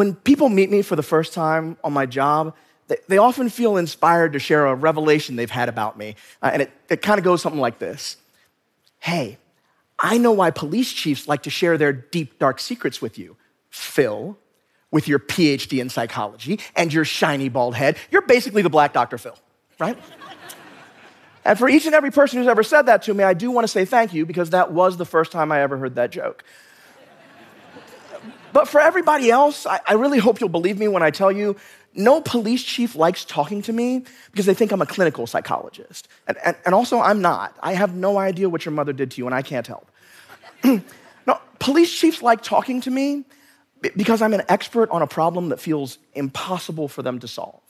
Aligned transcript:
when 0.00 0.14
people 0.14 0.48
meet 0.48 0.70
me 0.70 0.80
for 0.80 0.96
the 0.96 1.02
first 1.02 1.34
time 1.34 1.76
on 1.84 1.92
my 1.92 2.06
job, 2.06 2.56
they, 2.88 2.96
they 3.08 3.18
often 3.18 3.50
feel 3.50 3.76
inspired 3.76 4.32
to 4.32 4.38
share 4.38 4.64
a 4.64 4.74
revelation 4.74 5.36
they've 5.36 5.50
had 5.50 5.68
about 5.68 5.98
me. 5.98 6.16
Uh, 6.42 6.50
and 6.54 6.62
it, 6.62 6.72
it 6.88 7.02
kind 7.02 7.18
of 7.18 7.24
goes 7.24 7.42
something 7.42 7.60
like 7.60 7.78
this 7.78 8.16
Hey, 9.00 9.36
I 9.98 10.16
know 10.16 10.32
why 10.32 10.52
police 10.52 10.90
chiefs 10.90 11.28
like 11.28 11.42
to 11.42 11.50
share 11.50 11.76
their 11.76 11.92
deep, 11.92 12.38
dark 12.38 12.60
secrets 12.60 13.02
with 13.02 13.18
you. 13.18 13.36
Phil, 13.68 14.38
with 14.90 15.06
your 15.06 15.18
PhD 15.18 15.82
in 15.82 15.90
psychology 15.90 16.60
and 16.74 16.90
your 16.90 17.04
shiny 17.04 17.50
bald 17.50 17.74
head, 17.74 17.98
you're 18.10 18.22
basically 18.22 18.62
the 18.62 18.70
black 18.70 18.94
Dr. 18.94 19.18
Phil, 19.18 19.36
right? 19.78 19.98
and 21.44 21.58
for 21.58 21.68
each 21.68 21.84
and 21.84 21.94
every 21.94 22.10
person 22.10 22.38
who's 22.38 22.48
ever 22.48 22.62
said 22.62 22.86
that 22.86 23.02
to 23.02 23.12
me, 23.12 23.22
I 23.22 23.34
do 23.34 23.50
want 23.50 23.64
to 23.64 23.68
say 23.68 23.84
thank 23.84 24.14
you 24.14 24.24
because 24.24 24.48
that 24.48 24.72
was 24.72 24.96
the 24.96 25.04
first 25.04 25.30
time 25.30 25.52
I 25.52 25.60
ever 25.60 25.76
heard 25.76 25.96
that 25.96 26.10
joke. 26.10 26.42
But 28.52 28.68
for 28.68 28.80
everybody 28.80 29.30
else, 29.30 29.66
I, 29.66 29.80
I 29.86 29.94
really 29.94 30.18
hope 30.18 30.40
you'll 30.40 30.48
believe 30.48 30.78
me 30.78 30.88
when 30.88 31.02
I 31.02 31.10
tell 31.10 31.30
you 31.30 31.56
no 31.94 32.20
police 32.20 32.62
chief 32.62 32.94
likes 32.94 33.24
talking 33.24 33.62
to 33.62 33.72
me 33.72 34.04
because 34.30 34.46
they 34.46 34.54
think 34.54 34.72
I'm 34.72 34.82
a 34.82 34.86
clinical 34.86 35.26
psychologist. 35.26 36.08
And, 36.28 36.36
and, 36.44 36.56
and, 36.64 36.74
also, 36.74 37.00
I'm 37.00 37.20
not. 37.20 37.56
I 37.62 37.74
have 37.74 37.94
no 37.94 38.16
idea 38.18 38.48
what 38.48 38.64
your 38.64 38.72
mother 38.72 38.92
did 38.92 39.10
to 39.12 39.18
you, 39.18 39.26
and 39.26 39.34
I 39.34 39.42
can't 39.42 39.66
help. 39.66 39.90
no, 40.64 41.40
police 41.58 41.92
chiefs 41.92 42.22
like 42.22 42.42
talking 42.42 42.80
to 42.82 42.90
me 42.90 43.24
because 43.96 44.22
I'm 44.22 44.34
an 44.34 44.42
expert 44.48 44.90
on 44.90 45.02
a 45.02 45.06
problem 45.06 45.48
that 45.48 45.60
feels 45.60 45.98
impossible 46.14 46.86
for 46.86 47.02
them 47.02 47.18
to 47.20 47.28
solve 47.28 47.60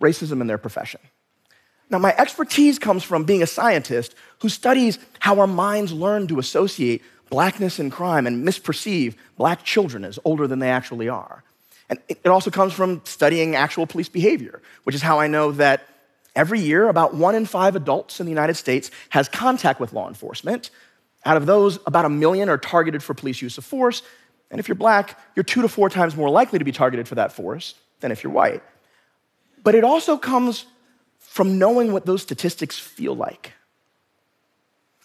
racism 0.00 0.40
in 0.40 0.46
their 0.46 0.58
profession. 0.58 1.00
Now, 1.88 1.98
my 1.98 2.14
expertise 2.16 2.78
comes 2.78 3.04
from 3.04 3.24
being 3.24 3.42
a 3.42 3.46
scientist 3.46 4.14
who 4.40 4.48
studies 4.48 4.98
how 5.20 5.38
our 5.40 5.46
minds 5.46 5.92
learn 5.92 6.26
to 6.28 6.38
associate 6.38 7.02
blackness 7.30 7.78
and 7.78 7.90
crime 7.90 8.26
and 8.26 8.46
misperceive 8.46 9.14
black 9.36 9.64
children 9.64 10.04
as 10.04 10.18
older 10.24 10.46
than 10.46 10.58
they 10.58 10.70
actually 10.70 11.08
are. 11.08 11.42
And 11.88 11.98
it 12.08 12.26
also 12.26 12.50
comes 12.50 12.72
from 12.72 13.02
studying 13.04 13.54
actual 13.54 13.86
police 13.86 14.08
behavior, 14.08 14.60
which 14.84 14.94
is 14.94 15.02
how 15.02 15.20
I 15.20 15.28
know 15.28 15.52
that 15.52 15.86
every 16.34 16.60
year 16.60 16.88
about 16.88 17.14
one 17.14 17.34
in 17.34 17.46
five 17.46 17.76
adults 17.76 18.20
in 18.20 18.26
the 18.26 18.30
United 18.30 18.54
States 18.54 18.90
has 19.10 19.28
contact 19.28 19.80
with 19.80 19.92
law 19.92 20.08
enforcement. 20.08 20.70
Out 21.24 21.36
of 21.36 21.46
those, 21.46 21.78
about 21.86 22.04
a 22.04 22.08
million 22.08 22.48
are 22.48 22.58
targeted 22.58 23.02
for 23.02 23.14
police 23.14 23.40
use 23.40 23.58
of 23.58 23.64
force. 23.64 24.02
And 24.50 24.60
if 24.60 24.68
you're 24.68 24.76
black, 24.76 25.18
you're 25.34 25.44
two 25.44 25.62
to 25.62 25.68
four 25.68 25.88
times 25.88 26.16
more 26.16 26.30
likely 26.30 26.58
to 26.58 26.64
be 26.64 26.72
targeted 26.72 27.08
for 27.08 27.16
that 27.16 27.32
force 27.32 27.74
than 28.00 28.12
if 28.12 28.22
you're 28.22 28.32
white. 28.32 28.62
But 29.62 29.74
it 29.74 29.84
also 29.84 30.16
comes 30.16 30.66
from 31.18 31.58
knowing 31.58 31.92
what 31.92 32.06
those 32.06 32.22
statistics 32.22 32.78
feel 32.78 33.14
like. 33.14 33.52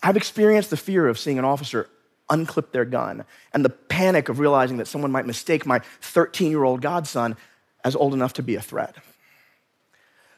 I've 0.04 0.18
experienced 0.18 0.70
the 0.70 0.78
fear 0.78 1.08
of 1.08 1.20
seeing 1.20 1.40
an 1.40 1.46
officer 1.46 1.90
unclip 2.32 2.72
their 2.72 2.86
gun 2.86 3.26
and 3.54 3.64
the 3.64 3.70
panic 3.70 4.30
of 4.30 4.40
realizing 4.40 4.78
that 4.78 4.88
someone 4.88 5.12
might 5.12 5.28
mistake 5.28 5.66
my 5.66 5.80
13 6.02 6.50
year 6.50 6.64
old 6.64 6.82
godson 6.82 7.36
as 7.84 7.96
old 7.96 8.14
enough 8.14 8.34
to 8.34 8.44
be 8.44 8.56
a 8.56 8.62
threat. 8.62 8.96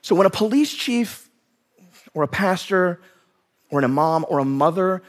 So 0.01 0.15
when 0.15 0.27
a 0.27 0.29
police 0.29 0.73
chief 0.73 1.29
or 2.13 2.23
a 2.23 2.27
pastor 2.27 2.99
or 3.69 3.79
an 3.79 3.85
imam 3.85 4.25
or 4.27 4.39
a 4.39 4.45
mother, 4.45 5.01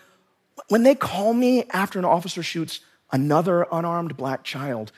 when 0.69 0.83
they 0.83 0.95
call 0.95 1.35
me 1.35 1.65
after 1.71 1.99
an 1.99 2.05
officer 2.05 2.43
shoots 2.43 2.81
another 3.11 3.67
unarmed 3.73 4.17
black 4.17 4.45
child, 4.45 4.93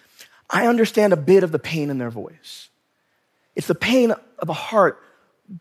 I 0.51 0.67
understand 0.67 1.13
a 1.13 1.17
bit 1.17 1.43
of 1.43 1.53
the 1.53 1.59
pain 1.59 1.91
in 1.91 1.99
their 1.99 2.11
voice. 2.11 2.69
It's 3.55 3.67
the 3.67 3.75
pain 3.75 4.13
of 4.39 4.49
a 4.49 4.55
heart 4.55 5.03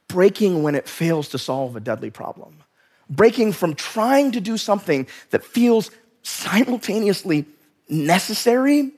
breaking 0.08 0.64
when 0.64 0.76
it 0.76 0.88
fails 0.88 1.30
to 1.30 1.38
solve 1.38 1.76
a 1.76 1.80
deadly 1.80 2.10
problem, 2.10 2.64
breaking 3.10 3.54
from 3.54 3.74
trying 3.74 4.32
to 4.34 4.42
do 4.42 4.58
something 4.58 5.08
that 5.30 5.44
feels 5.44 5.92
simultaneously 6.26 7.46
necessary 7.88 8.92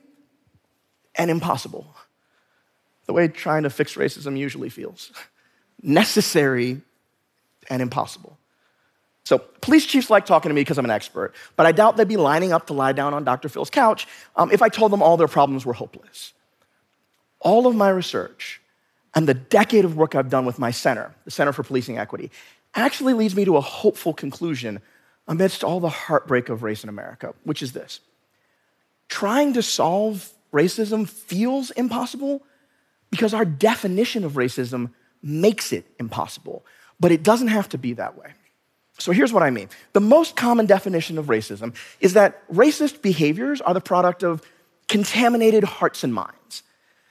and 1.14 1.30
impossible. 1.30 1.86
The 3.06 3.12
way 3.12 3.28
trying 3.28 3.64
to 3.64 3.70
fix 3.70 3.94
racism 3.94 4.36
usually 4.36 4.70
feels 4.70 5.12
necessary 5.82 6.80
and 7.68 7.82
impossible. 7.82 8.38
So, 9.24 9.38
police 9.38 9.84
chiefs 9.84 10.08
like 10.08 10.24
talking 10.24 10.48
to 10.48 10.54
me 10.54 10.62
because 10.62 10.78
I'm 10.78 10.86
an 10.86 10.90
expert, 10.90 11.34
but 11.54 11.66
I 11.66 11.72
doubt 11.72 11.98
they'd 11.98 12.08
be 12.08 12.16
lining 12.16 12.52
up 12.52 12.66
to 12.68 12.72
lie 12.72 12.92
down 12.92 13.12
on 13.12 13.24
Dr. 13.24 13.50
Phil's 13.50 13.68
couch 13.68 14.08
um, 14.36 14.50
if 14.50 14.62
I 14.62 14.70
told 14.70 14.90
them 14.90 15.02
all 15.02 15.18
their 15.18 15.28
problems 15.28 15.66
were 15.66 15.74
hopeless. 15.74 16.32
All 17.40 17.66
of 17.66 17.76
my 17.76 17.90
research 17.90 18.62
and 19.14 19.28
the 19.28 19.34
decade 19.34 19.84
of 19.84 19.96
work 19.98 20.14
I've 20.14 20.30
done 20.30 20.46
with 20.46 20.58
my 20.58 20.70
center, 20.70 21.14
the 21.26 21.30
Center 21.30 21.52
for 21.52 21.62
Policing 21.62 21.98
Equity, 21.98 22.30
actually 22.74 23.12
leads 23.12 23.36
me 23.36 23.44
to 23.44 23.58
a 23.58 23.60
hopeful 23.60 24.14
conclusion 24.14 24.80
amidst 25.28 25.62
all 25.62 25.78
the 25.78 25.90
heartbreak 25.90 26.48
of 26.48 26.62
race 26.62 26.82
in 26.82 26.88
America, 26.88 27.34
which 27.44 27.62
is 27.62 27.72
this 27.72 28.00
trying 29.08 29.54
to 29.54 29.62
solve 29.62 30.30
racism 30.52 31.08
feels 31.08 31.70
impossible 31.72 32.42
because 33.10 33.34
our 33.34 33.44
definition 33.44 34.24
of 34.24 34.32
racism 34.32 34.90
makes 35.22 35.72
it 35.72 35.86
impossible. 35.98 36.64
But 37.00 37.12
it 37.12 37.22
doesn't 37.22 37.48
have 37.48 37.68
to 37.70 37.78
be 37.78 37.94
that 37.94 38.18
way. 38.18 38.32
So 38.98 39.12
here's 39.12 39.32
what 39.32 39.42
I 39.42 39.50
mean 39.50 39.68
the 39.92 40.00
most 40.00 40.36
common 40.36 40.66
definition 40.66 41.18
of 41.18 41.26
racism 41.26 41.74
is 42.00 42.14
that 42.14 42.46
racist 42.52 43.02
behaviors 43.02 43.60
are 43.60 43.74
the 43.74 43.80
product 43.80 44.22
of 44.22 44.42
contaminated 44.88 45.64
hearts 45.64 46.04
and 46.04 46.12
minds. 46.12 46.62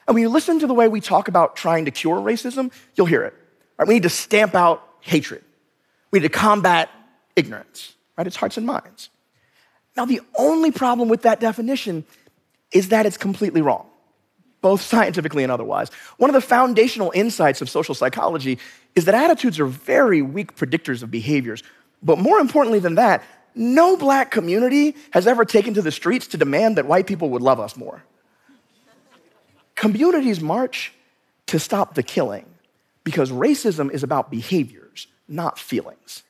And 0.08 0.16
when 0.16 0.22
you 0.22 0.30
listen 0.30 0.60
to 0.60 0.68
the 0.68 0.74
way 0.74 0.88
we 0.88 1.02
talk 1.02 1.28
about 1.28 1.56
trying 1.56 1.86
to 1.86 1.92
cure 1.92 2.20
racism, 2.20 2.72
you'll 2.96 3.08
hear 3.08 3.24
it. 3.24 3.34
Right? 3.78 3.88
We 3.88 3.96
need 3.96 4.04
to 4.04 4.10
stamp 4.10 4.56
out 4.56 4.84
hatred, 5.02 5.44
we 6.12 6.20
need 6.20 6.28
to 6.28 6.30
combat 6.30 6.90
ignorance 7.36 7.94
right? 8.18 8.28
It's 8.28 8.36
hearts 8.36 8.58
and 8.58 8.66
minds. 8.66 9.10
Now, 9.96 10.06
the 10.06 10.22
only 10.38 10.72
problem 10.72 11.10
with 11.10 11.24
that 11.24 11.40
definition 11.40 12.06
is 12.72 12.90
that 12.90 13.06
it's 13.06 13.18
completely 13.18 13.62
wrong, 13.62 13.88
both 14.62 14.82
scientifically 14.94 15.44
and 15.44 15.52
otherwise. 15.52 15.90
One 16.18 16.30
of 16.30 16.34
the 16.34 16.42
foundational 16.42 17.12
insights 17.16 17.62
of 17.62 17.70
social 17.70 17.96
psychology 17.96 18.60
is 18.96 19.06
that 19.06 19.16
attitudes 19.16 19.60
are 19.60 19.66
very 19.66 20.22
weak 20.22 20.56
predictors 20.56 21.04
of 21.04 21.12
behaviors. 21.12 21.64
But 22.04 22.20
more 22.20 22.40
importantly 22.40 22.80
than 22.80 22.96
that, 22.96 23.24
no 23.56 23.98
black 23.98 24.30
community 24.30 24.96
has 25.12 25.26
ever 25.26 25.44
taken 25.44 25.74
to 25.74 25.82
the 25.82 25.92
streets 25.92 26.28
to 26.28 26.38
demand 26.38 26.78
that 26.78 26.86
white 26.86 27.08
people 27.08 27.32
would 27.32 27.42
love 27.42 27.60
us 27.60 27.76
more. 27.76 28.04
Communities 29.76 30.42
march 30.42 30.94
to 31.48 31.60
stop 31.60 31.96
the 31.96 32.04
killing 32.04 32.46
because 33.04 33.32
racism 33.32 33.92
is 33.92 34.04
about 34.04 34.30
behaviors, 34.30 35.08
not 35.28 35.58
feelings. 35.58 36.24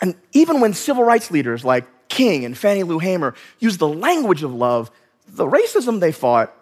And 0.00 0.14
even 0.32 0.60
when 0.60 0.74
civil 0.74 1.04
rights 1.04 1.30
leaders 1.30 1.64
like 1.64 1.86
King 2.08 2.44
and 2.44 2.56
Fannie 2.56 2.82
Lou 2.82 2.98
Hamer 2.98 3.34
used 3.58 3.78
the 3.78 3.88
language 3.88 4.42
of 4.42 4.52
love, 4.52 4.90
the 5.26 5.46
racism 5.46 6.00
they 6.00 6.12
fought, 6.12 6.54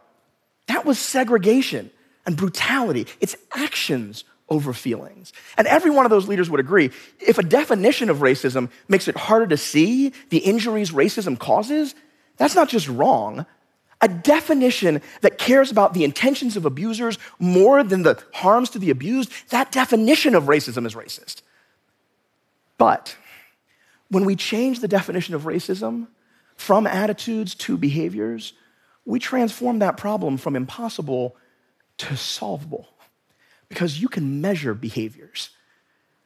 that 0.69 0.85
was 0.85 0.99
segregation 0.99 1.91
and 2.27 2.37
brutality. 2.37 3.07
It's 3.21 3.37
actions 3.53 4.25
over 4.49 4.73
feelings. 4.73 5.33
And 5.57 5.67
every 5.67 5.91
one 5.91 6.05
of 6.05 6.11
those 6.11 6.29
leaders 6.29 6.51
would 6.51 6.61
agree 6.61 6.91
if 7.19 7.39
a 7.39 7.43
definition 7.43 8.11
of 8.11 8.19
racism 8.19 8.71
makes 8.87 9.09
it 9.09 9.17
harder 9.17 9.47
to 9.49 9.57
see 9.57 10.13
the 10.29 10.39
injuries 10.39 10.91
racism 10.91 11.39
causes, 11.39 11.95
that's 12.37 12.55
not 12.55 12.69
just 12.69 12.89
wrong. 12.89 13.47
A 14.01 14.09
definition 14.09 15.01
that 15.21 15.39
cares 15.39 15.71
about 15.71 15.95
the 15.95 16.05
intentions 16.05 16.57
of 16.57 16.67
abusers 16.67 17.19
more 17.39 17.83
than 17.83 18.03
the 18.03 18.23
harms 18.33 18.71
to 18.71 18.79
the 18.79 18.91
abused, 18.91 19.33
that 19.51 19.73
definition 19.73 20.35
of 20.35 20.45
racism 20.45 20.87
is 20.87 20.95
racist. 20.95 21.43
But 22.79 23.17
when 24.13 24.27
we 24.27 24.37
change 24.37 24.81
the 24.81 24.89
definition 24.89 25.35
of 25.35 25.45
racism 25.45 26.07
from 26.57 26.87
attitudes 26.87 27.55
to 27.55 27.79
behaviors, 27.79 28.53
we 29.07 29.19
transform 29.19 29.79
that 29.79 29.97
problem 29.97 30.37
from 30.37 30.55
impossible 30.55 31.35
to 31.97 32.15
solvable 32.15 32.87
because 33.71 34.03
you 34.03 34.09
can 34.09 34.43
measure 34.43 34.75
behaviors. 34.75 35.49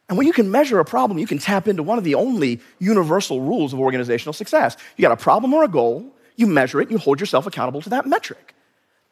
And 0.08 0.18
when 0.18 0.26
you 0.26 0.32
can 0.32 0.50
measure 0.50 0.80
a 0.80 0.84
problem, 0.84 1.20
you 1.20 1.28
can 1.28 1.38
tap 1.38 1.68
into 1.68 1.84
one 1.84 1.96
of 1.96 2.02
the 2.02 2.16
only 2.16 2.60
universal 2.80 3.40
rules 3.40 3.72
of 3.72 3.78
organizational 3.78 4.32
success. 4.32 4.76
You 4.96 5.02
got 5.02 5.12
a 5.12 5.16
problem 5.16 5.54
or 5.54 5.62
a 5.62 5.68
goal, 5.68 6.12
you 6.34 6.48
measure 6.48 6.80
it, 6.80 6.90
you 6.90 6.98
hold 6.98 7.20
yourself 7.20 7.46
accountable 7.46 7.82
to 7.82 7.90
that 7.90 8.04
metric. 8.04 8.56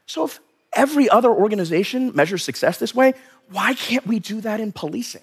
So 0.06 0.24
if 0.24 0.40
every 0.72 1.08
other 1.08 1.30
organization 1.30 2.10
measures 2.12 2.42
success 2.42 2.78
this 2.78 2.92
way, 2.92 3.14
why 3.50 3.74
can't 3.74 4.04
we 4.04 4.18
do 4.18 4.40
that 4.40 4.58
in 4.58 4.72
policing? 4.72 5.22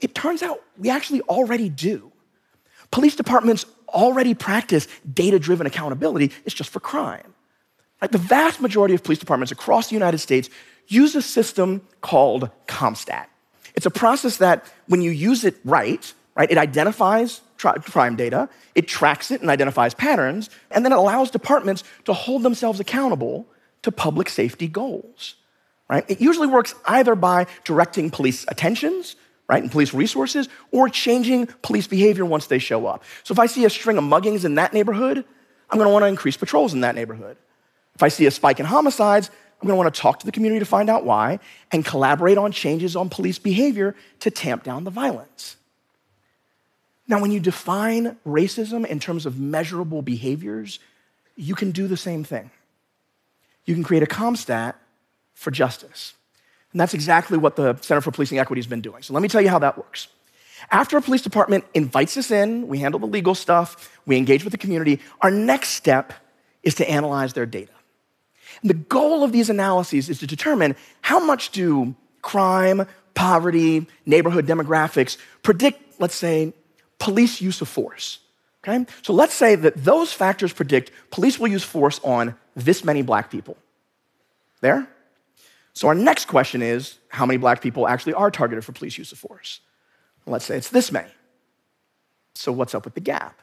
It 0.00 0.14
turns 0.14 0.42
out 0.42 0.62
we 0.78 0.90
actually 0.90 1.22
already 1.22 1.68
do. 1.68 2.12
Police 2.90 3.16
departments 3.16 3.66
already 3.88 4.34
practice 4.34 4.88
data 5.12 5.38
driven 5.38 5.66
accountability, 5.66 6.32
it's 6.44 6.54
just 6.54 6.70
for 6.70 6.80
crime. 6.80 7.34
The 8.10 8.18
vast 8.18 8.60
majority 8.60 8.94
of 8.94 9.02
police 9.02 9.18
departments 9.18 9.52
across 9.52 9.88
the 9.88 9.94
United 9.94 10.18
States 10.18 10.50
use 10.86 11.14
a 11.14 11.22
system 11.22 11.80
called 12.02 12.50
CompStat. 12.66 13.26
It's 13.74 13.86
a 13.86 13.90
process 13.90 14.36
that, 14.36 14.64
when 14.86 15.02
you 15.02 15.10
use 15.10 15.44
it 15.44 15.56
right, 15.64 16.12
right, 16.34 16.50
it 16.50 16.58
identifies 16.58 17.40
crime 17.56 18.16
data, 18.16 18.48
it 18.74 18.86
tracks 18.86 19.30
it 19.30 19.40
and 19.40 19.50
identifies 19.50 19.94
patterns, 19.94 20.50
and 20.70 20.84
then 20.84 20.92
it 20.92 20.98
allows 20.98 21.30
departments 21.30 21.82
to 22.04 22.12
hold 22.12 22.42
themselves 22.42 22.80
accountable 22.80 23.46
to 23.82 23.90
public 23.90 24.28
safety 24.28 24.68
goals. 24.68 25.36
Right? 25.88 26.04
It 26.08 26.20
usually 26.20 26.48
works 26.48 26.74
either 26.86 27.14
by 27.14 27.46
directing 27.64 28.10
police 28.10 28.44
attentions 28.48 29.16
right, 29.48 29.62
and 29.62 29.70
police 29.70 29.94
resources, 29.94 30.48
or 30.72 30.88
changing 30.88 31.46
police 31.62 31.86
behavior 31.86 32.24
once 32.24 32.46
they 32.46 32.58
show 32.58 32.86
up. 32.86 33.04
So 33.22 33.32
if 33.32 33.38
I 33.38 33.46
see 33.46 33.64
a 33.64 33.70
string 33.70 33.98
of 33.98 34.04
muggings 34.04 34.44
in 34.44 34.56
that 34.56 34.72
neighborhood, 34.72 35.24
I'm 35.70 35.78
gonna 35.78 35.90
wanna 35.90 36.06
increase 36.06 36.36
patrols 36.36 36.74
in 36.74 36.80
that 36.80 36.94
neighborhood. 36.94 37.36
If 37.94 38.02
I 38.02 38.08
see 38.08 38.26
a 38.26 38.30
spike 38.30 38.60
in 38.60 38.66
homicides, 38.66 39.30
I'm 39.60 39.68
gonna 39.68 39.76
wanna 39.76 39.90
talk 39.90 40.18
to 40.20 40.26
the 40.26 40.32
community 40.32 40.58
to 40.58 40.66
find 40.66 40.90
out 40.90 41.04
why 41.04 41.38
and 41.72 41.84
collaborate 41.84 42.38
on 42.38 42.52
changes 42.52 42.96
on 42.96 43.08
police 43.08 43.38
behavior 43.38 43.94
to 44.20 44.30
tamp 44.30 44.64
down 44.64 44.84
the 44.84 44.90
violence. 44.90 45.56
Now, 47.08 47.20
when 47.20 47.30
you 47.30 47.38
define 47.38 48.16
racism 48.26 48.84
in 48.84 48.98
terms 48.98 49.26
of 49.26 49.38
measurable 49.38 50.02
behaviors, 50.02 50.80
you 51.36 51.54
can 51.54 51.70
do 51.70 51.86
the 51.86 51.96
same 51.96 52.24
thing. 52.24 52.50
You 53.64 53.74
can 53.74 53.84
create 53.84 54.02
a 54.02 54.06
CompStat 54.06 54.74
for 55.34 55.50
justice. 55.50 56.14
And 56.72 56.80
that's 56.80 56.94
exactly 56.94 57.38
what 57.38 57.56
the 57.56 57.76
Center 57.80 58.00
for 58.00 58.10
Policing 58.10 58.38
Equity 58.38 58.60
has 58.60 58.66
been 58.66 58.80
doing. 58.80 59.02
So 59.02 59.14
let 59.14 59.22
me 59.22 59.28
tell 59.28 59.40
you 59.40 59.48
how 59.48 59.58
that 59.60 59.78
works. 59.78 60.08
After 60.70 60.96
a 60.96 61.02
police 61.02 61.22
department 61.22 61.64
invites 61.74 62.16
us 62.16 62.30
in, 62.30 62.66
we 62.68 62.78
handle 62.78 62.98
the 62.98 63.06
legal 63.06 63.34
stuff, 63.34 63.98
we 64.06 64.16
engage 64.16 64.44
with 64.44 64.52
the 64.52 64.58
community, 64.58 65.00
our 65.20 65.30
next 65.30 65.70
step 65.70 66.12
is 66.62 66.74
to 66.76 66.90
analyze 66.90 67.34
their 67.34 67.46
data. 67.46 67.72
And 68.62 68.70
the 68.70 68.74
goal 68.74 69.22
of 69.22 69.32
these 69.32 69.50
analyses 69.50 70.08
is 70.08 70.18
to 70.20 70.26
determine 70.26 70.76
how 71.02 71.20
much 71.24 71.50
do 71.50 71.94
crime, 72.22 72.86
poverty, 73.14 73.86
neighborhood 74.04 74.46
demographics 74.46 75.16
predict, 75.42 76.00
let's 76.00 76.14
say, 76.14 76.52
police 76.98 77.40
use 77.40 77.60
of 77.60 77.68
force. 77.68 78.18
Okay? 78.66 78.86
So 79.02 79.12
let's 79.12 79.34
say 79.34 79.54
that 79.54 79.84
those 79.84 80.12
factors 80.12 80.52
predict 80.52 80.90
police 81.10 81.38
will 81.38 81.48
use 81.48 81.62
force 81.62 82.00
on 82.02 82.34
this 82.54 82.84
many 82.84 83.02
black 83.02 83.30
people. 83.30 83.56
There? 84.60 84.88
So 85.76 85.88
our 85.88 85.94
next 85.94 86.24
question 86.24 86.62
is 86.62 86.98
how 87.08 87.26
many 87.26 87.36
black 87.36 87.60
people 87.60 87.86
actually 87.86 88.14
are 88.14 88.30
targeted 88.30 88.64
for 88.64 88.72
police 88.72 88.96
use 88.96 89.12
of 89.12 89.18
force? 89.18 89.60
Let's 90.24 90.46
say 90.46 90.56
it's 90.56 90.70
this 90.70 90.90
many. 90.90 91.10
So 92.34 92.50
what's 92.50 92.74
up 92.74 92.86
with 92.86 92.94
the 92.94 93.00
gap? 93.00 93.42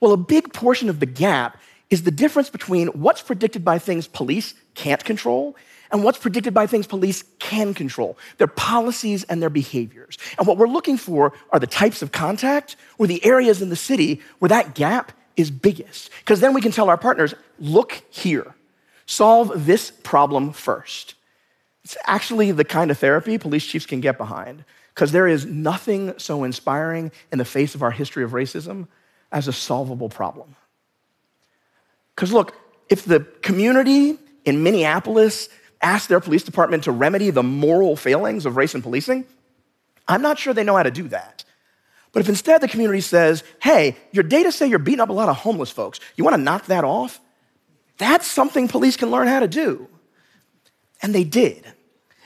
Well, 0.00 0.10
a 0.10 0.16
big 0.16 0.52
portion 0.52 0.88
of 0.88 0.98
the 0.98 1.06
gap 1.06 1.56
is 1.88 2.02
the 2.02 2.10
difference 2.10 2.50
between 2.50 2.88
what's 2.88 3.22
predicted 3.22 3.64
by 3.64 3.78
things 3.78 4.08
police 4.08 4.54
can't 4.74 5.04
control 5.04 5.54
and 5.92 6.02
what's 6.02 6.18
predicted 6.18 6.52
by 6.52 6.66
things 6.66 6.84
police 6.84 7.22
can 7.38 7.74
control 7.74 8.18
their 8.38 8.48
policies 8.48 9.22
and 9.22 9.40
their 9.40 9.50
behaviors. 9.50 10.18
And 10.36 10.48
what 10.48 10.58
we're 10.58 10.66
looking 10.66 10.96
for 10.96 11.32
are 11.50 11.60
the 11.60 11.68
types 11.68 12.02
of 12.02 12.10
contact 12.10 12.74
or 12.98 13.06
the 13.06 13.24
areas 13.24 13.62
in 13.62 13.68
the 13.68 13.76
city 13.76 14.20
where 14.40 14.48
that 14.48 14.74
gap 14.74 15.12
is 15.36 15.52
biggest. 15.52 16.10
Because 16.18 16.40
then 16.40 16.54
we 16.54 16.60
can 16.60 16.72
tell 16.72 16.88
our 16.88 16.98
partners 16.98 17.34
look 17.60 18.02
here, 18.10 18.52
solve 19.06 19.66
this 19.66 19.90
problem 19.90 20.52
first. 20.52 21.14
It's 21.84 21.96
actually 22.06 22.50
the 22.52 22.64
kind 22.64 22.90
of 22.90 22.98
therapy 22.98 23.36
police 23.38 23.64
chiefs 23.64 23.86
can 23.86 24.00
get 24.00 24.16
behind 24.16 24.64
because 24.94 25.12
there 25.12 25.26
is 25.26 25.44
nothing 25.44 26.14
so 26.18 26.44
inspiring 26.44 27.12
in 27.32 27.38
the 27.38 27.44
face 27.44 27.74
of 27.74 27.82
our 27.82 27.90
history 27.90 28.24
of 28.24 28.30
racism 28.30 28.86
as 29.32 29.48
a 29.48 29.52
solvable 29.52 30.08
problem. 30.08 30.54
Because 32.14 32.32
look, 32.32 32.56
if 32.88 33.04
the 33.04 33.20
community 33.42 34.18
in 34.44 34.62
Minneapolis 34.62 35.48
asked 35.82 36.08
their 36.08 36.20
police 36.20 36.44
department 36.44 36.84
to 36.84 36.92
remedy 36.92 37.30
the 37.30 37.42
moral 37.42 37.96
failings 37.96 38.46
of 38.46 38.56
race 38.56 38.74
and 38.74 38.82
policing, 38.82 39.26
I'm 40.06 40.22
not 40.22 40.38
sure 40.38 40.54
they 40.54 40.64
know 40.64 40.76
how 40.76 40.84
to 40.84 40.90
do 40.90 41.08
that. 41.08 41.44
But 42.12 42.20
if 42.20 42.28
instead 42.28 42.60
the 42.60 42.68
community 42.68 43.00
says, 43.00 43.42
hey, 43.60 43.96
your 44.12 44.22
data 44.22 44.52
say 44.52 44.68
you're 44.68 44.78
beating 44.78 45.00
up 45.00 45.08
a 45.08 45.12
lot 45.12 45.28
of 45.28 45.36
homeless 45.36 45.70
folks, 45.70 45.98
you 46.16 46.22
wanna 46.22 46.38
knock 46.38 46.66
that 46.66 46.84
off? 46.84 47.20
That's 47.98 48.26
something 48.26 48.68
police 48.68 48.96
can 48.96 49.10
learn 49.10 49.28
how 49.28 49.40
to 49.40 49.48
do. 49.48 49.88
And 51.02 51.14
they 51.14 51.24
did. 51.24 51.66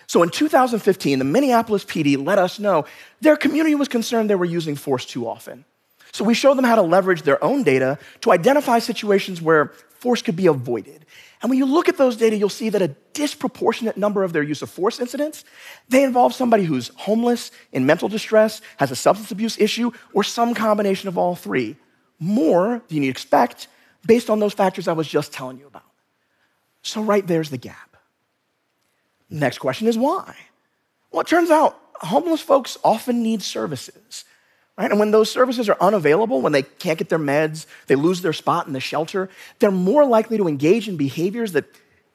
So 0.06 0.22
in 0.22 0.30
2015, 0.30 1.18
the 1.18 1.24
Minneapolis 1.24 1.84
PD 1.84 2.22
let 2.24 2.38
us 2.38 2.58
know 2.58 2.86
their 3.20 3.36
community 3.36 3.74
was 3.74 3.88
concerned 3.88 4.30
they 4.30 4.34
were 4.34 4.44
using 4.44 4.74
force 4.74 5.04
too 5.04 5.28
often. 5.28 5.64
So 6.12 6.24
we 6.24 6.34
showed 6.34 6.56
them 6.56 6.64
how 6.64 6.76
to 6.76 6.82
leverage 6.82 7.22
their 7.22 7.42
own 7.44 7.62
data 7.62 7.98
to 8.22 8.32
identify 8.32 8.78
situations 8.78 9.42
where 9.42 9.72
force 9.98 10.22
could 10.22 10.36
be 10.36 10.46
avoided. 10.46 11.04
And 11.42 11.50
when 11.50 11.58
you 11.58 11.66
look 11.66 11.88
at 11.88 11.98
those 11.98 12.16
data, 12.16 12.36
you'll 12.36 12.48
see 12.48 12.70
that 12.70 12.82
a 12.82 12.88
disproportionate 13.12 13.96
number 13.96 14.24
of 14.24 14.32
their 14.32 14.42
use 14.42 14.62
of 14.62 14.70
force 14.70 14.98
incidents, 14.98 15.44
they 15.88 16.02
involve 16.02 16.34
somebody 16.34 16.64
who's 16.64 16.90
homeless, 16.96 17.50
in 17.72 17.84
mental 17.84 18.08
distress, 18.08 18.60
has 18.78 18.90
a 18.90 18.96
substance 18.96 19.30
abuse 19.30 19.58
issue, 19.58 19.90
or 20.14 20.24
some 20.24 20.54
combination 20.54 21.08
of 21.08 21.18
all 21.18 21.36
three. 21.36 21.76
More 22.18 22.82
than 22.88 23.02
you 23.02 23.10
expect 23.10 23.68
based 24.08 24.30
on 24.30 24.40
those 24.40 24.54
factors 24.54 24.88
I 24.88 24.92
was 24.94 25.06
just 25.06 25.32
telling 25.32 25.58
you 25.58 25.66
about. 25.68 25.84
So 26.82 27.02
right 27.02 27.24
there's 27.24 27.50
the 27.50 27.58
gap. 27.58 27.96
Next 29.30 29.58
question 29.58 29.86
is 29.86 29.96
why? 29.96 30.34
Well, 31.12 31.20
it 31.20 31.28
turns 31.28 31.50
out 31.50 31.78
homeless 32.00 32.40
folks 32.40 32.78
often 32.82 33.22
need 33.22 33.42
services. 33.42 34.24
Right? 34.76 34.90
And 34.90 34.98
when 34.98 35.10
those 35.10 35.30
services 35.30 35.68
are 35.68 35.76
unavailable, 35.80 36.40
when 36.40 36.52
they 36.52 36.62
can't 36.62 36.98
get 36.98 37.08
their 37.08 37.18
meds, 37.18 37.66
they 37.88 37.96
lose 37.96 38.22
their 38.22 38.32
spot 38.32 38.66
in 38.66 38.72
the 38.72 38.80
shelter, 38.80 39.28
they're 39.58 39.70
more 39.72 40.06
likely 40.06 40.36
to 40.38 40.48
engage 40.48 40.88
in 40.88 40.96
behaviors 40.96 41.52
that 41.52 41.64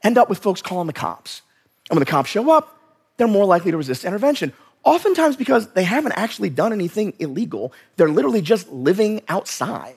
end 0.01 0.17
up 0.17 0.29
with 0.29 0.39
folks 0.39 0.61
calling 0.61 0.87
the 0.87 0.93
cops. 0.93 1.41
And 1.89 1.97
when 1.97 2.05
the 2.05 2.09
cops 2.09 2.29
show 2.29 2.49
up, 2.49 2.79
they're 3.17 3.27
more 3.27 3.45
likely 3.45 3.71
to 3.71 3.77
resist 3.77 4.05
intervention. 4.05 4.53
Oftentimes 4.83 5.35
because 5.35 5.67
they 5.73 5.83
haven't 5.83 6.13
actually 6.13 6.49
done 6.49 6.73
anything 6.73 7.13
illegal, 7.19 7.73
they're 7.97 8.09
literally 8.09 8.41
just 8.41 8.71
living 8.71 9.21
outside. 9.27 9.95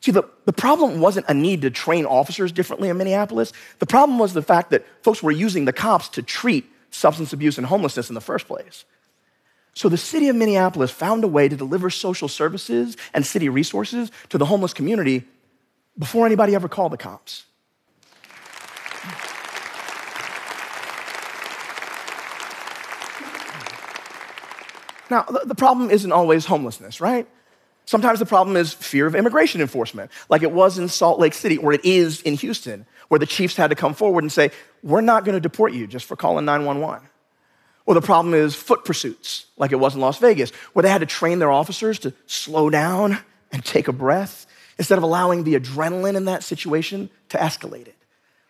See, 0.00 0.12
the, 0.12 0.22
the 0.44 0.52
problem 0.52 1.00
wasn't 1.00 1.26
a 1.28 1.34
need 1.34 1.62
to 1.62 1.70
train 1.70 2.06
officers 2.06 2.52
differently 2.52 2.88
in 2.88 2.96
Minneapolis. 2.96 3.52
The 3.80 3.86
problem 3.86 4.18
was 4.18 4.32
the 4.32 4.42
fact 4.42 4.70
that 4.70 4.86
folks 5.02 5.22
were 5.22 5.32
using 5.32 5.64
the 5.64 5.72
cops 5.72 6.08
to 6.10 6.22
treat 6.22 6.66
substance 6.90 7.32
abuse 7.32 7.58
and 7.58 7.66
homelessness 7.66 8.08
in 8.08 8.14
the 8.14 8.20
first 8.20 8.46
place. 8.46 8.84
So 9.74 9.88
the 9.88 9.96
city 9.96 10.28
of 10.28 10.36
Minneapolis 10.36 10.90
found 10.90 11.24
a 11.24 11.28
way 11.28 11.48
to 11.48 11.56
deliver 11.56 11.90
social 11.90 12.28
services 12.28 12.96
and 13.14 13.26
city 13.26 13.48
resources 13.48 14.10
to 14.28 14.38
the 14.38 14.44
homeless 14.44 14.72
community 14.72 15.24
before 15.98 16.26
anybody 16.26 16.54
ever 16.54 16.68
called 16.68 16.92
the 16.92 16.96
cops. 16.96 17.44
Now, 25.10 25.22
the 25.22 25.54
problem 25.54 25.90
isn't 25.90 26.12
always 26.12 26.44
homelessness, 26.44 27.00
right? 27.00 27.26
Sometimes 27.88 28.18
the 28.18 28.26
problem 28.26 28.54
is 28.54 28.74
fear 28.74 29.06
of 29.06 29.14
immigration 29.14 29.62
enforcement, 29.62 30.10
like 30.28 30.42
it 30.42 30.52
was 30.52 30.76
in 30.76 30.88
Salt 30.88 31.18
Lake 31.18 31.32
City, 31.32 31.56
or 31.56 31.72
it 31.72 31.82
is 31.86 32.20
in 32.20 32.34
Houston, 32.34 32.84
where 33.08 33.18
the 33.18 33.24
chiefs 33.24 33.56
had 33.56 33.70
to 33.70 33.74
come 33.74 33.94
forward 33.94 34.24
and 34.24 34.30
say, 34.30 34.50
We're 34.82 35.00
not 35.00 35.24
going 35.24 35.36
to 35.36 35.40
deport 35.40 35.72
you 35.72 35.86
just 35.86 36.04
for 36.04 36.14
calling 36.14 36.44
911. 36.44 37.08
Or 37.86 37.94
the 37.94 38.02
problem 38.02 38.34
is 38.34 38.54
foot 38.54 38.84
pursuits, 38.84 39.46
like 39.56 39.72
it 39.72 39.76
was 39.76 39.94
in 39.94 40.02
Las 40.02 40.18
Vegas, 40.18 40.50
where 40.74 40.82
they 40.82 40.90
had 40.90 41.00
to 41.00 41.06
train 41.06 41.38
their 41.38 41.50
officers 41.50 41.98
to 42.00 42.12
slow 42.26 42.68
down 42.68 43.20
and 43.52 43.64
take 43.64 43.88
a 43.88 43.92
breath 43.94 44.46
instead 44.76 44.98
of 44.98 45.02
allowing 45.02 45.44
the 45.44 45.58
adrenaline 45.58 46.14
in 46.14 46.26
that 46.26 46.44
situation 46.44 47.08
to 47.30 47.38
escalate 47.38 47.86
it. 47.86 47.96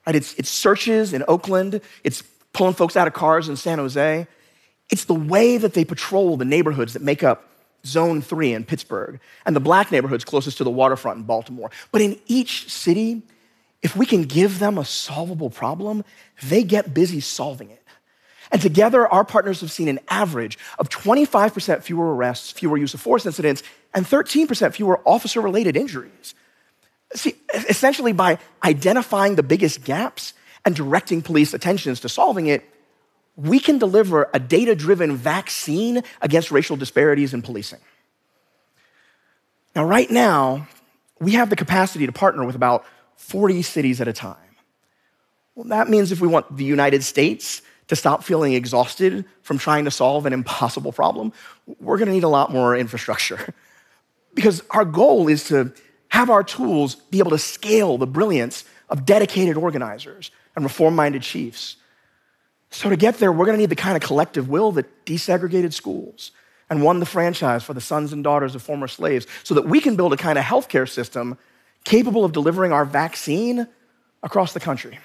Right? 0.04 0.16
It's, 0.16 0.34
it's 0.34 0.50
searches 0.50 1.12
in 1.12 1.22
Oakland, 1.28 1.80
it's 2.02 2.24
pulling 2.52 2.74
folks 2.74 2.96
out 2.96 3.06
of 3.06 3.14
cars 3.14 3.48
in 3.48 3.54
San 3.54 3.78
Jose. 3.78 4.26
It's 4.90 5.04
the 5.04 5.14
way 5.14 5.58
that 5.58 5.74
they 5.74 5.84
patrol 5.84 6.36
the 6.36 6.44
neighborhoods 6.44 6.94
that 6.94 7.02
make 7.02 7.22
up 7.22 7.44
Zone 7.86 8.22
3 8.22 8.54
in 8.54 8.64
Pittsburgh 8.64 9.20
and 9.46 9.54
the 9.54 9.60
black 9.60 9.90
neighborhoods 9.90 10.24
closest 10.24 10.58
to 10.58 10.64
the 10.64 10.70
waterfront 10.70 11.18
in 11.18 11.24
Baltimore. 11.24 11.70
But 11.92 12.02
in 12.02 12.18
each 12.26 12.70
city, 12.70 13.22
if 13.82 13.96
we 13.96 14.06
can 14.06 14.22
give 14.22 14.58
them 14.58 14.78
a 14.78 14.84
solvable 14.84 15.50
problem, 15.50 16.04
they 16.42 16.62
get 16.62 16.92
busy 16.94 17.20
solving 17.20 17.70
it. 17.70 17.82
And 18.50 18.62
together, 18.62 19.06
our 19.06 19.24
partners 19.24 19.60
have 19.60 19.70
seen 19.70 19.88
an 19.88 20.00
average 20.08 20.58
of 20.78 20.88
25% 20.88 21.82
fewer 21.82 22.14
arrests, 22.14 22.50
fewer 22.50 22.76
use 22.76 22.94
of 22.94 23.00
force 23.00 23.26
incidents, 23.26 23.62
and 23.94 24.06
13% 24.06 24.74
fewer 24.74 25.00
officer 25.04 25.40
related 25.40 25.76
injuries. 25.76 26.34
See, 27.14 27.34
essentially, 27.68 28.12
by 28.12 28.38
identifying 28.64 29.34
the 29.36 29.42
biggest 29.42 29.84
gaps 29.84 30.34
and 30.64 30.74
directing 30.74 31.22
police 31.22 31.54
attentions 31.54 32.00
to 32.00 32.08
solving 32.08 32.46
it, 32.46 32.68
we 33.38 33.60
can 33.60 33.78
deliver 33.78 34.28
a 34.34 34.40
data 34.40 34.74
driven 34.74 35.16
vaccine 35.16 36.02
against 36.20 36.50
racial 36.50 36.76
disparities 36.76 37.32
in 37.32 37.40
policing. 37.40 37.78
Now, 39.76 39.84
right 39.84 40.10
now, 40.10 40.66
we 41.20 41.32
have 41.32 41.48
the 41.48 41.54
capacity 41.54 42.04
to 42.04 42.12
partner 42.12 42.44
with 42.44 42.56
about 42.56 42.84
40 43.16 43.62
cities 43.62 44.00
at 44.00 44.08
a 44.08 44.12
time. 44.12 44.36
Well, 45.54 45.66
that 45.66 45.88
means 45.88 46.10
if 46.10 46.20
we 46.20 46.26
want 46.26 46.56
the 46.56 46.64
United 46.64 47.04
States 47.04 47.62
to 47.86 47.94
stop 47.94 48.24
feeling 48.24 48.54
exhausted 48.54 49.24
from 49.42 49.56
trying 49.56 49.84
to 49.84 49.90
solve 49.90 50.26
an 50.26 50.32
impossible 50.32 50.92
problem, 50.92 51.32
we're 51.80 51.96
gonna 51.96 52.12
need 52.12 52.24
a 52.24 52.28
lot 52.28 52.52
more 52.52 52.76
infrastructure. 52.76 53.54
Because 54.34 54.62
our 54.70 54.84
goal 54.84 55.26
is 55.26 55.48
to 55.48 55.72
have 56.10 56.30
our 56.30 56.44
tools 56.44 56.94
be 56.94 57.18
able 57.18 57.32
to 57.32 57.38
scale 57.38 57.98
the 57.98 58.06
brilliance 58.06 58.64
of 58.88 59.04
dedicated 59.04 59.56
organizers 59.56 60.30
and 60.54 60.64
reform 60.64 60.94
minded 60.94 61.22
chiefs. 61.22 61.77
So, 62.70 62.90
to 62.90 62.96
get 62.96 63.18
there, 63.18 63.32
we're 63.32 63.46
gonna 63.46 63.58
need 63.58 63.70
the 63.70 63.76
kind 63.76 63.96
of 63.96 64.02
collective 64.02 64.48
will 64.48 64.72
that 64.72 65.06
desegregated 65.06 65.72
schools 65.72 66.32
and 66.70 66.82
won 66.82 67.00
the 67.00 67.06
franchise 67.06 67.64
for 67.64 67.74
the 67.74 67.80
sons 67.80 68.12
and 68.12 68.22
daughters 68.22 68.54
of 68.54 68.62
former 68.62 68.88
slaves 68.88 69.26
so 69.42 69.54
that 69.54 69.66
we 69.66 69.80
can 69.80 69.96
build 69.96 70.12
a 70.12 70.16
kind 70.16 70.38
of 70.38 70.44
healthcare 70.44 70.88
system 70.88 71.38
capable 71.84 72.24
of 72.24 72.32
delivering 72.32 72.72
our 72.72 72.84
vaccine 72.84 73.66
across 74.22 74.52
the 74.52 74.60
country. 74.60 74.98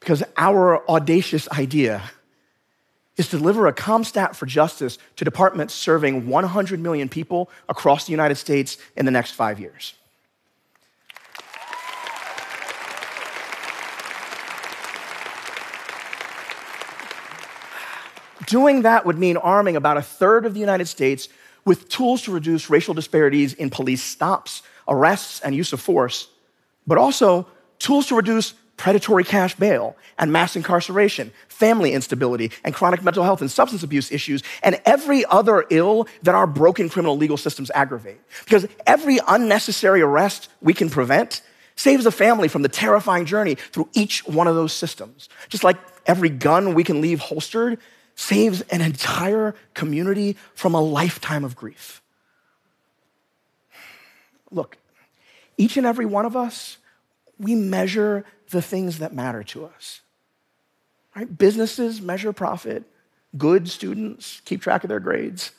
Because 0.00 0.22
our 0.36 0.86
audacious 0.90 1.48
idea 1.50 2.02
is 3.16 3.28
to 3.28 3.38
deliver 3.38 3.66
a 3.66 3.72
CompStat 3.72 4.34
for 4.34 4.46
justice 4.46 4.98
to 5.16 5.24
departments 5.24 5.74
serving 5.74 6.28
100 6.28 6.80
million 6.80 7.08
people 7.08 7.50
across 7.68 8.06
the 8.06 8.10
United 8.10 8.34
States 8.36 8.78
in 8.96 9.04
the 9.04 9.10
next 9.10 9.32
five 9.32 9.60
years. 9.60 9.94
Doing 18.46 18.82
that 18.82 19.06
would 19.06 19.18
mean 19.18 19.36
arming 19.36 19.76
about 19.76 19.96
a 19.96 20.02
third 20.02 20.46
of 20.46 20.54
the 20.54 20.60
United 20.60 20.86
States 20.86 21.28
with 21.64 21.88
tools 21.88 22.22
to 22.22 22.32
reduce 22.32 22.70
racial 22.70 22.94
disparities 22.94 23.54
in 23.54 23.70
police 23.70 24.02
stops, 24.02 24.62
arrests, 24.88 25.40
and 25.40 25.54
use 25.54 25.72
of 25.72 25.80
force, 25.80 26.28
but 26.86 26.98
also 26.98 27.46
tools 27.78 28.06
to 28.08 28.16
reduce 28.16 28.54
predatory 28.76 29.22
cash 29.22 29.54
bail 29.54 29.96
and 30.18 30.32
mass 30.32 30.56
incarceration, 30.56 31.30
family 31.46 31.92
instability, 31.92 32.50
and 32.64 32.74
chronic 32.74 33.02
mental 33.02 33.22
health 33.22 33.40
and 33.40 33.50
substance 33.50 33.82
abuse 33.82 34.10
issues, 34.10 34.42
and 34.62 34.80
every 34.84 35.24
other 35.26 35.64
ill 35.70 36.08
that 36.22 36.34
our 36.34 36.46
broken 36.46 36.88
criminal 36.88 37.16
legal 37.16 37.36
systems 37.36 37.70
aggravate. 37.74 38.18
Because 38.44 38.66
every 38.86 39.20
unnecessary 39.28 40.02
arrest 40.02 40.48
we 40.60 40.74
can 40.74 40.90
prevent 40.90 41.42
saves 41.76 42.06
a 42.06 42.10
family 42.10 42.48
from 42.48 42.62
the 42.62 42.68
terrifying 42.68 43.24
journey 43.24 43.54
through 43.54 43.88
each 43.92 44.26
one 44.26 44.46
of 44.46 44.54
those 44.54 44.72
systems. 44.72 45.28
Just 45.48 45.64
like 45.64 45.76
every 46.06 46.28
gun 46.28 46.74
we 46.74 46.84
can 46.84 47.00
leave 47.00 47.20
holstered 47.20 47.78
saves 48.14 48.60
an 48.62 48.80
entire 48.80 49.54
community 49.74 50.36
from 50.54 50.74
a 50.74 50.80
lifetime 50.80 51.44
of 51.44 51.56
grief. 51.56 52.02
Look, 54.50 54.76
each 55.56 55.76
and 55.76 55.86
every 55.86 56.06
one 56.06 56.24
of 56.24 56.36
us, 56.36 56.78
we 57.38 57.54
measure 57.54 58.24
the 58.50 58.62
things 58.62 58.98
that 58.98 59.14
matter 59.14 59.42
to 59.42 59.64
us. 59.64 60.00
Right? 61.16 61.38
Businesses 61.38 62.00
measure 62.00 62.32
profit, 62.32 62.84
good 63.36 63.68
students 63.68 64.40
keep 64.44 64.62
track 64.62 64.84
of 64.84 64.88
their 64.88 65.00
grades, 65.00 65.52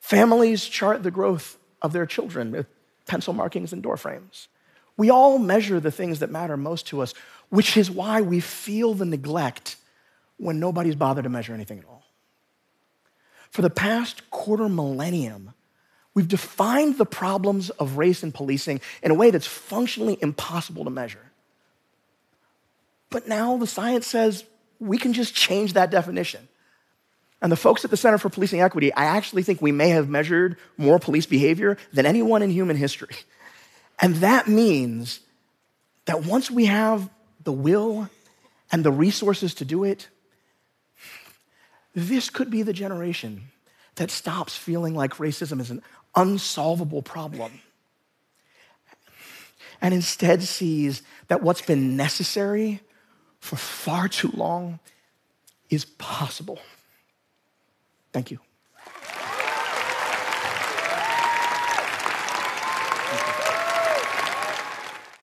families 0.00 0.64
chart 0.64 1.02
the 1.02 1.10
growth 1.10 1.58
of 1.82 1.92
their 1.92 2.06
children 2.06 2.50
with 2.52 2.66
pencil 3.06 3.34
markings 3.34 3.72
and 3.72 3.82
door 3.82 3.96
frames. 3.96 4.48
We 4.96 5.10
all 5.10 5.38
measure 5.38 5.80
the 5.80 5.90
things 5.90 6.20
that 6.20 6.30
matter 6.30 6.56
most 6.56 6.86
to 6.88 7.02
us, 7.02 7.14
which 7.50 7.76
is 7.76 7.90
why 7.90 8.20
we 8.20 8.40
feel 8.40 8.94
the 8.94 9.04
neglect 9.04 9.76
when 10.38 10.60
nobody's 10.60 10.96
bothered 10.96 11.24
to 11.24 11.30
measure 11.30 11.54
anything 11.54 11.78
at 11.78 11.84
all. 11.84 12.02
For 13.50 13.62
the 13.62 13.70
past 13.70 14.30
quarter 14.30 14.68
millennium, 14.68 15.54
we've 16.12 16.28
defined 16.28 16.98
the 16.98 17.06
problems 17.06 17.70
of 17.70 17.96
race 17.96 18.22
and 18.22 18.34
policing 18.34 18.80
in 19.02 19.10
a 19.10 19.14
way 19.14 19.30
that's 19.30 19.46
functionally 19.46 20.18
impossible 20.20 20.84
to 20.84 20.90
measure. 20.90 21.30
But 23.10 23.28
now 23.28 23.56
the 23.56 23.66
science 23.66 24.06
says 24.08 24.44
we 24.80 24.98
can 24.98 25.12
just 25.12 25.34
change 25.34 25.74
that 25.74 25.90
definition. 25.90 26.48
And 27.40 27.52
the 27.52 27.56
folks 27.56 27.84
at 27.84 27.90
the 27.90 27.96
Center 27.96 28.18
for 28.18 28.30
Policing 28.30 28.60
Equity, 28.60 28.92
I 28.92 29.04
actually 29.04 29.42
think 29.42 29.60
we 29.60 29.70
may 29.70 29.90
have 29.90 30.08
measured 30.08 30.56
more 30.76 30.98
police 30.98 31.26
behavior 31.26 31.76
than 31.92 32.06
anyone 32.06 32.42
in 32.42 32.50
human 32.50 32.76
history. 32.76 33.14
And 34.00 34.16
that 34.16 34.48
means 34.48 35.20
that 36.06 36.24
once 36.24 36.50
we 36.50 36.64
have 36.64 37.08
the 37.44 37.52
will 37.52 38.10
and 38.72 38.82
the 38.82 38.90
resources 38.90 39.54
to 39.54 39.64
do 39.64 39.84
it, 39.84 40.08
this 41.94 42.30
could 42.30 42.50
be 42.50 42.62
the 42.62 42.72
generation 42.72 43.50
that 43.96 44.10
stops 44.10 44.56
feeling 44.56 44.94
like 44.94 45.14
racism 45.14 45.60
is 45.60 45.70
an 45.70 45.82
unsolvable 46.14 47.02
problem 47.02 47.60
and 49.80 49.92
instead 49.92 50.42
sees 50.42 51.02
that 51.28 51.42
what's 51.42 51.62
been 51.62 51.96
necessary 51.96 52.80
for 53.38 53.56
far 53.56 54.08
too 54.08 54.30
long 54.34 54.80
is 55.68 55.84
possible. 55.84 56.58
Thank 58.12 58.30
you. 58.30 58.38